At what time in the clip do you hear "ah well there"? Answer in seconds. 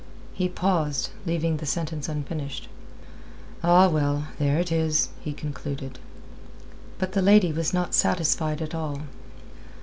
3.63-4.57